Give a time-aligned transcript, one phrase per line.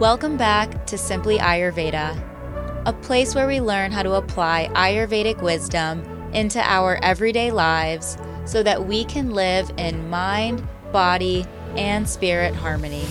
[0.00, 2.14] Welcome back to Simply Ayurveda,
[2.86, 8.62] a place where we learn how to apply Ayurvedic wisdom into our everyday lives so
[8.62, 11.44] that we can live in mind, body,
[11.76, 13.04] and spirit harmony.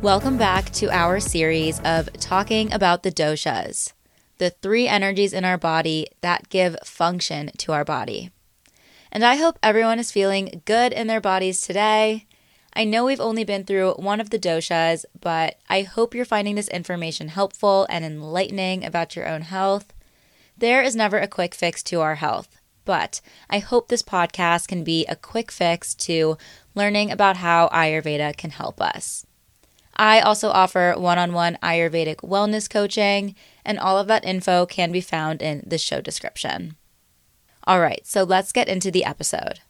[0.00, 3.92] Welcome back to our series of talking about the doshas,
[4.38, 8.30] the three energies in our body that give function to our body.
[9.14, 12.24] And I hope everyone is feeling good in their bodies today.
[12.72, 16.54] I know we've only been through one of the doshas, but I hope you're finding
[16.54, 19.92] this information helpful and enlightening about your own health.
[20.56, 24.82] There is never a quick fix to our health, but I hope this podcast can
[24.82, 26.38] be a quick fix to
[26.74, 29.26] learning about how Ayurveda can help us.
[29.94, 34.90] I also offer one on one Ayurvedic wellness coaching, and all of that info can
[34.90, 36.76] be found in the show description.
[37.64, 39.60] All right, so let's get into the episode.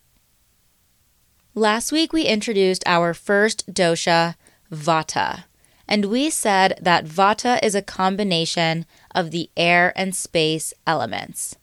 [1.55, 4.37] Last week we introduced our first dosha,
[4.73, 5.45] Vata,
[5.87, 11.57] and we said that Vata is a combination of the air and space elements.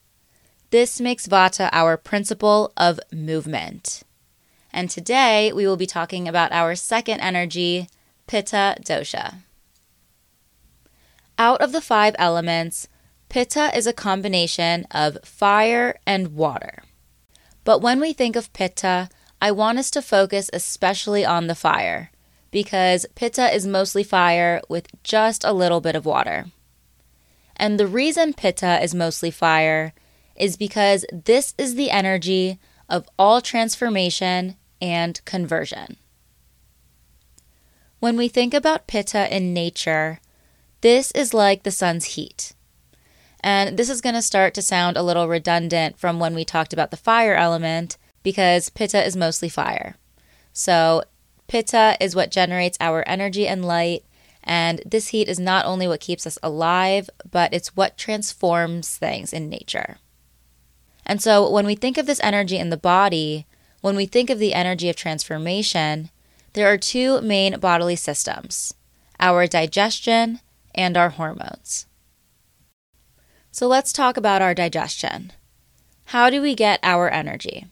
[0.70, 4.04] This makes Vata our principle of movement.
[4.72, 7.90] And today we will be talking about our second energy,
[8.28, 9.38] Pitta dosha.
[11.40, 12.88] Out of the five elements,
[13.30, 16.84] Pitta is a combination of fire and water.
[17.64, 19.08] But when we think of Pitta,
[19.40, 22.10] I want us to focus especially on the fire,
[22.50, 26.48] because Pitta is mostly fire with just a little bit of water.
[27.56, 29.94] And the reason Pitta is mostly fire
[30.36, 32.58] is because this is the energy
[32.90, 35.98] of all transformation and conversion.
[38.00, 40.20] When we think about Pitta in nature,
[40.82, 42.54] this is like the sun's heat.
[43.42, 46.74] And this is going to start to sound a little redundant from when we talked
[46.74, 49.96] about the fire element because pitta is mostly fire.
[50.52, 51.04] So,
[51.48, 54.04] pitta is what generates our energy and light.
[54.44, 59.32] And this heat is not only what keeps us alive, but it's what transforms things
[59.32, 59.98] in nature.
[61.06, 63.46] And so, when we think of this energy in the body,
[63.82, 66.10] when we think of the energy of transformation,
[66.54, 68.74] there are two main bodily systems
[69.20, 70.40] our digestion
[70.74, 71.86] and our hormones.
[73.60, 75.34] So let's talk about our digestion.
[76.06, 77.68] How do we get our energy?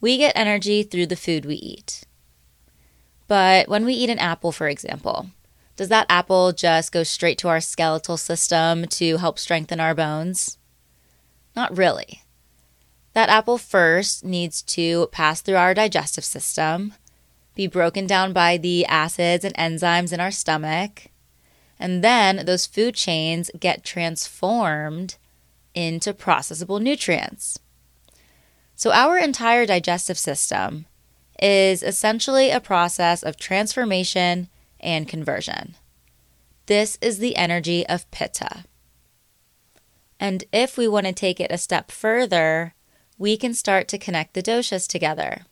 [0.00, 2.02] We get energy through the food we eat.
[3.28, 5.30] But when we eat an apple, for example,
[5.76, 10.58] does that apple just go straight to our skeletal system to help strengthen our bones?
[11.54, 12.22] Not really.
[13.12, 16.94] That apple first needs to pass through our digestive system,
[17.54, 21.09] be broken down by the acids and enzymes in our stomach,
[21.80, 25.16] and then those food chains get transformed
[25.74, 27.58] into processable nutrients.
[28.76, 30.86] So, our entire digestive system
[31.42, 34.48] is essentially a process of transformation
[34.78, 35.76] and conversion.
[36.66, 38.64] This is the energy of Pitta.
[40.20, 42.74] And if we want to take it a step further,
[43.16, 45.46] we can start to connect the doshas together.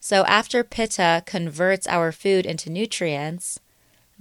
[0.00, 3.60] So, after Pitta converts our food into nutrients,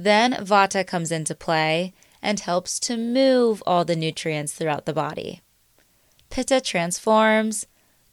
[0.03, 5.41] then Vata comes into play and helps to move all the nutrients throughout the body.
[6.29, 7.66] Pitta transforms,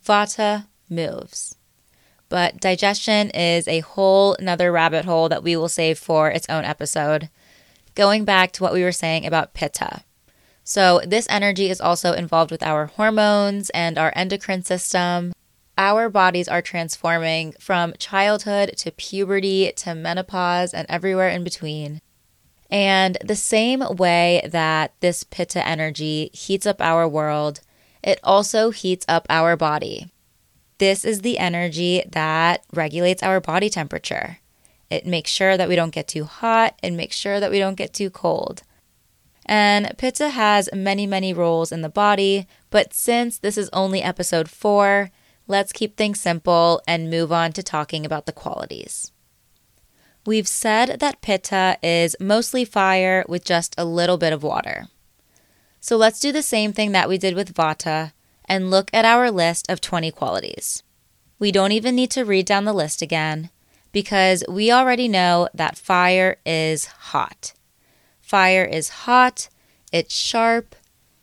[0.05, 1.55] Vata moves.
[2.29, 6.65] But digestion is a whole nother rabbit hole that we will save for its own
[6.65, 7.31] episode.
[7.95, 10.03] Going back to what we were saying about Pitta.
[10.65, 15.33] So, this energy is also involved with our hormones and our endocrine system
[15.79, 22.01] our bodies are transforming from childhood to puberty to menopause and everywhere in between.
[22.71, 27.61] And the same way that this pitta energy heats up our world,
[28.03, 30.11] it also heats up our body.
[30.79, 34.39] This is the energy that regulates our body temperature.
[34.91, 37.77] It makes sure that we don't get too hot and makes sure that we don't
[37.77, 38.63] get too cold.
[39.47, 44.51] And Pitta has many, many roles in the body, but since this is only episode
[44.51, 45.11] four,
[45.49, 49.11] let's keep things simple and move on to talking about the qualities.
[50.25, 54.89] We've said that Pitta is mostly fire with just a little bit of water.
[55.81, 58.13] So let's do the same thing that we did with Vata
[58.45, 60.83] and look at our list of 20 qualities.
[61.39, 63.51] We don't even need to read down the list again
[63.93, 67.55] because we already know that fire is hot.
[68.21, 69.49] Fire is hot,
[69.93, 70.75] it's sharp,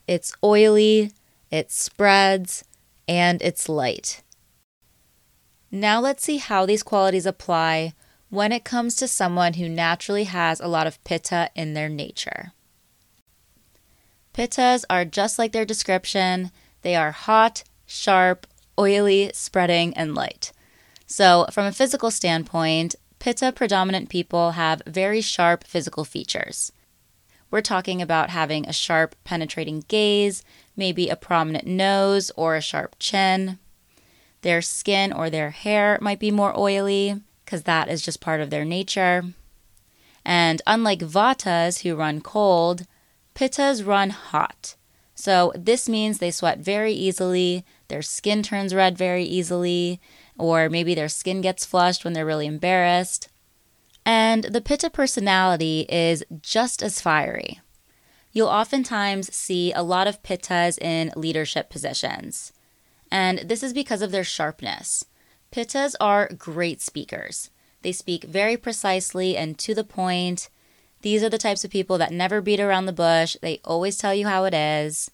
[0.08, 1.12] it's oily,
[1.52, 2.64] it spreads,
[3.08, 4.22] and it's light.
[5.72, 7.94] Now let's see how these qualities apply
[8.30, 12.54] when it comes to someone who naturally has a lot of pitta in their nature.
[14.34, 18.46] Pittas are just like their description, they are hot, sharp,
[18.78, 20.52] oily, spreading, and light.
[21.08, 26.72] So, from a physical standpoint, Pitta predominant people have very sharp physical features.
[27.56, 30.44] We're talking about having a sharp, penetrating gaze,
[30.76, 33.60] maybe a prominent nose or a sharp chin.
[34.42, 38.50] Their skin or their hair might be more oily because that is just part of
[38.50, 39.24] their nature.
[40.26, 42.88] And unlike Vatas who run cold,
[43.36, 44.76] Pittas run hot.
[45.14, 50.02] So this means they sweat very easily, their skin turns red very easily,
[50.38, 53.30] or maybe their skin gets flushed when they're really embarrassed.
[54.06, 57.60] And the Pitta personality is just as fiery.
[58.32, 62.54] You'll oftentimes see a lot of Pittas in leadership positions.
[63.12, 65.06] And this is because of their sharpness.
[65.52, 67.50] Pittas are great speakers.
[67.82, 70.50] They speak very precisely and to the point.
[71.02, 73.38] These are the types of people that never beat around the bush.
[73.42, 75.10] They always tell you how it is.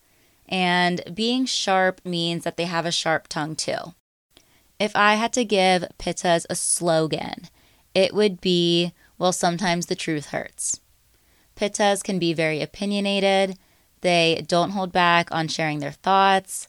[0.49, 3.93] And being sharp means that they have a sharp tongue too.
[4.79, 7.49] If I had to give Pittas a slogan,
[7.93, 10.79] it would be, well, sometimes the truth hurts.
[11.55, 13.57] Pittas can be very opinionated,
[14.01, 16.67] they don't hold back on sharing their thoughts,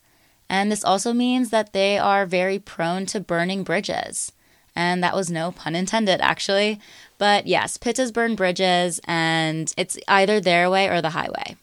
[0.48, 4.32] and this also means that they are very prone to burning bridges.
[4.76, 6.78] And that was no pun intended, actually.
[7.18, 11.56] But yes, Pittas burn bridges, and it's either their way or the highway.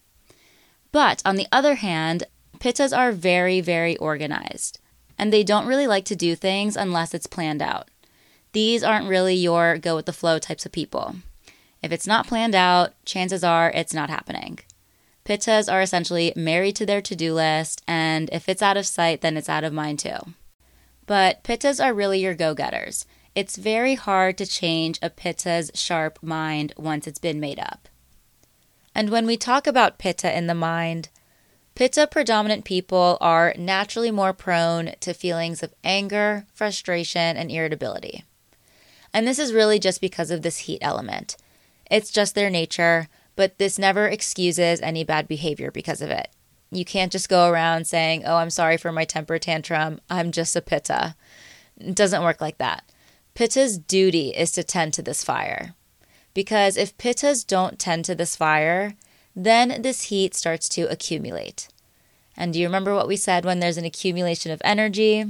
[0.92, 2.24] But on the other hand,
[2.60, 4.80] Pittas are very, very organized,
[5.18, 7.90] and they don't really like to do things unless it's planned out.
[8.51, 11.16] These aren't really your go with the flow types of people.
[11.81, 14.60] If it's not planned out, chances are it's not happening.
[15.24, 19.22] Pittas are essentially married to their to do list, and if it's out of sight,
[19.22, 20.18] then it's out of mind too.
[21.06, 23.06] But Pittas are really your go getters.
[23.36, 27.88] It's very hard to change a Pitta's sharp mind once it's been made up.
[28.96, 31.10] And when we talk about pitta in the mind,
[31.75, 38.25] pitta predominant people are naturally more prone to feelings of anger, frustration, and irritability.
[39.14, 41.36] And this is really just because of this heat element.
[41.90, 46.30] It's just their nature, but this never excuses any bad behavior because of it.
[46.72, 50.00] You can't just go around saying, Oh, I'm sorry for my temper tantrum.
[50.10, 51.16] I'm just a pitta.
[51.78, 52.84] It doesn't work like that.
[53.34, 55.74] Pitta's duty is to tend to this fire.
[56.34, 58.96] Because if pittas don't tend to this fire,
[59.36, 61.70] then this heat starts to accumulate.
[62.38, 65.26] And do you remember what we said when there's an accumulation of energy?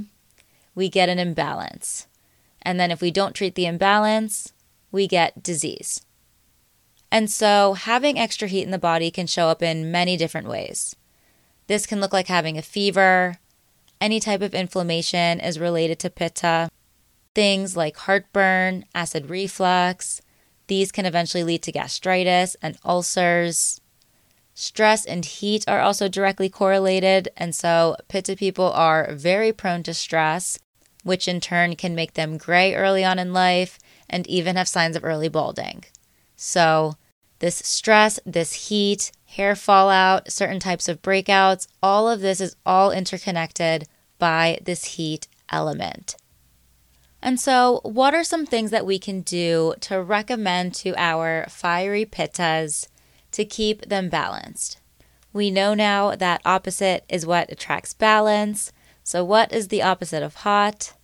[0.74, 2.06] We get an imbalance.
[2.62, 4.52] And then if we don't treat the imbalance,
[4.92, 6.04] we get disease.
[7.10, 10.94] And so having extra heat in the body can show up in many different ways.
[11.66, 13.36] This can look like having a fever.
[14.00, 16.70] Any type of inflammation is related to pitta.
[17.34, 20.20] Things like heartburn, acid reflux,
[20.70, 23.80] these can eventually lead to gastritis and ulcers.
[24.54, 29.92] Stress and heat are also directly correlated, and so Pitta people are very prone to
[29.92, 30.60] stress,
[31.02, 34.96] which in turn can make them gray early on in life and even have signs
[34.96, 35.84] of early balding.
[36.36, 36.96] So,
[37.38, 42.90] this stress, this heat, hair fallout, certain types of breakouts, all of this is all
[42.90, 43.88] interconnected
[44.18, 46.16] by this heat element.
[47.22, 52.06] And so, what are some things that we can do to recommend to our fiery
[52.06, 52.88] pittas
[53.32, 54.78] to keep them balanced?
[55.32, 58.72] We know now that opposite is what attracts balance.
[59.04, 60.94] So, what is the opposite of hot?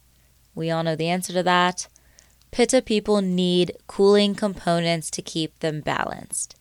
[0.57, 1.87] We all know the answer to that.
[2.51, 6.57] Pitta people need cooling components to keep them balanced.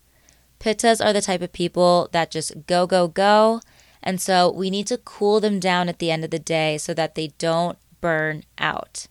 [0.59, 3.61] Pittas are the type of people that just go, go, go.
[4.03, 6.93] And so we need to cool them down at the end of the day so
[6.93, 9.07] that they don't burn out.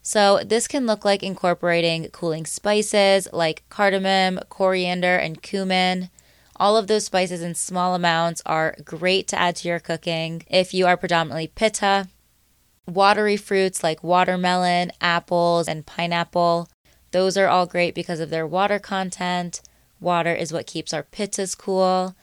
[0.00, 6.08] So, this can look like incorporating cooling spices like cardamom, coriander, and cumin.
[6.56, 10.72] All of those spices in small amounts are great to add to your cooking if
[10.72, 12.08] you are predominantly pitta.
[12.88, 16.70] Watery fruits like watermelon, apples, and pineapple,
[17.10, 19.60] those are all great because of their water content.
[20.00, 22.16] Water is what keeps our pittas cool.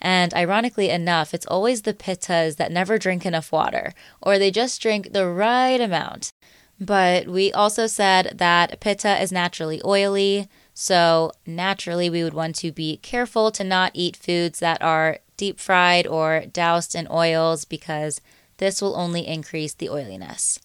[0.00, 4.80] And ironically enough, it's always the pittas that never drink enough water, or they just
[4.80, 6.30] drink the right amount.
[6.78, 12.72] But we also said that pitta is naturally oily, so naturally we would want to
[12.72, 18.20] be careful to not eat foods that are deep fried or doused in oils because
[18.58, 20.58] this will only increase the oiliness.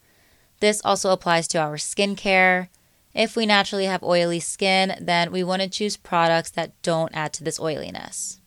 [0.59, 2.67] This also applies to our skincare.
[3.13, 7.33] If we naturally have oily skin, then we want to choose products that don't add
[7.33, 8.39] to this oiliness.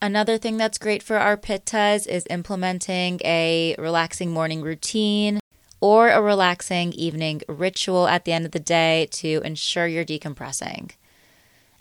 [0.00, 5.40] Another thing that's great for our pittas is implementing a relaxing morning routine
[5.80, 10.92] or a relaxing evening ritual at the end of the day to ensure you're decompressing.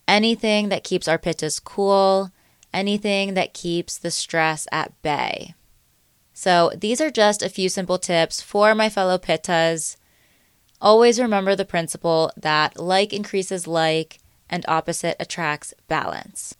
[0.08, 2.32] Anything that keeps our pittas cool,
[2.74, 5.54] anything that keeps the stress at bay.
[6.40, 9.98] So, these are just a few simple tips for my fellow Pittas.
[10.80, 16.56] Always remember the principle that like increases like and opposite attracts balance.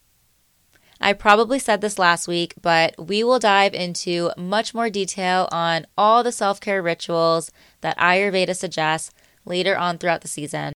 [1.00, 5.86] I probably said this last week, but we will dive into much more detail on
[5.96, 9.14] all the self care rituals that Ayurveda suggests
[9.46, 10.74] later on throughout the season.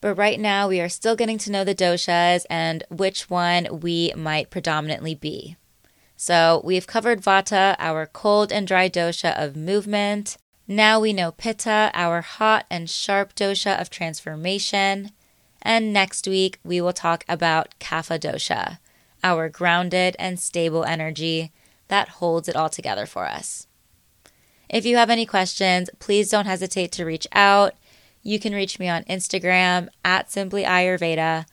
[0.00, 4.12] But right now, we are still getting to know the doshas and which one we
[4.16, 5.56] might predominantly be.
[6.24, 10.38] So we've covered Vata, our cold and dry dosha of movement.
[10.66, 15.10] Now we know Pitta, our hot and sharp dosha of transformation.
[15.60, 18.78] And next week, we will talk about Kapha dosha,
[19.22, 21.52] our grounded and stable energy
[21.88, 23.66] that holds it all together for us.
[24.70, 27.74] If you have any questions, please don't hesitate to reach out.
[28.22, 31.44] You can reach me on Instagram at Simply Ayurveda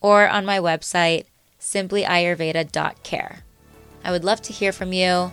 [0.00, 1.24] or on my website,
[1.58, 3.42] simplyayurveda.care.
[4.04, 5.30] I would love to hear from you.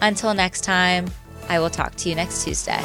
[0.00, 1.06] Until next time,
[1.48, 2.80] I will talk to you next Tuesday.